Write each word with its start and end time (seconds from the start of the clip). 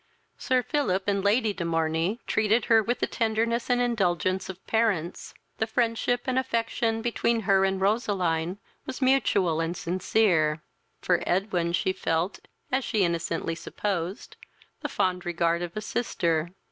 Sir 0.39 0.63
Philip 0.63 1.03
and 1.05 1.23
Lady 1.23 1.53
de 1.53 1.63
Morney 1.63 2.19
treated 2.25 2.65
her 2.65 2.81
with 2.81 3.01
the 3.01 3.05
tenderness 3.05 3.69
and 3.69 3.79
indulgence 3.79 4.49
of 4.49 4.65
parents; 4.65 5.35
the 5.59 5.67
friendship 5.67 6.21
and 6.25 6.39
affection 6.39 7.03
between 7.03 7.41
her 7.41 7.63
and 7.63 7.79
Roseline 7.79 8.57
was 8.87 8.99
mutual 8.99 9.59
and 9.61 9.77
sincere; 9.77 10.63
for 11.03 11.21
Edwin 11.27 11.71
she 11.73 11.93
felt, 11.93 12.39
as 12.71 12.83
she 12.83 13.03
innocently 13.03 13.53
supposed, 13.53 14.37
the 14.79 14.89
fond 14.89 15.23
regard 15.23 15.61
of 15.61 15.77
a 15.77 15.81
sister. 15.81 16.49